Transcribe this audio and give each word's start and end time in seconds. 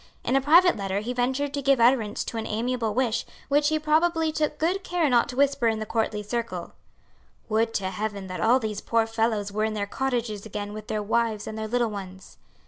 In 0.23 0.35
a 0.35 0.41
private 0.41 0.75
letter 0.75 1.01
he 1.01 1.13
ventured 1.13 1.53
to 1.53 1.61
give 1.61 1.79
utterance 1.79 2.23
to 2.23 2.37
an 2.37 2.47
amiable 2.47 2.95
wish 2.95 3.23
which 3.49 3.67
he 3.67 3.77
probably 3.77 4.31
took 4.31 4.57
good 4.57 4.83
care 4.83 5.07
not 5.11 5.29
to 5.29 5.35
whisper 5.35 5.67
in 5.67 5.77
the 5.77 5.85
courtly 5.85 6.23
circle: 6.23 6.73
"Would 7.49 7.71
to 7.75 7.91
heaven 7.91 8.25
that 8.25 8.41
all 8.41 8.57
these 8.57 8.81
poor 8.81 9.05
fellows 9.05 9.51
were 9.51 9.63
in 9.63 9.75
their 9.75 9.85
cottages 9.85 10.43
again 10.43 10.73
with 10.73 10.87
their 10.87 11.03
wives 11.03 11.45
and 11.45 11.55
their 11.55 11.67
little 11.67 11.91
ones!" 11.91 12.39